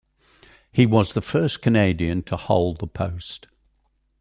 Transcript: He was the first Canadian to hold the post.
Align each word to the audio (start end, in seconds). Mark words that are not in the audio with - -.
He 0.71 0.87
was 0.87 1.13
the 1.13 1.21
first 1.21 1.61
Canadian 1.61 2.23
to 2.23 2.35
hold 2.35 2.79
the 2.79 2.87
post. 2.87 3.45